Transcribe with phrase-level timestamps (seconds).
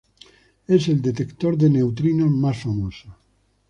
[0.65, 3.13] Es el detector de neutrinos más famoso.